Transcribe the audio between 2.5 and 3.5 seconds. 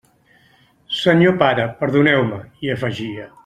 hi afegia.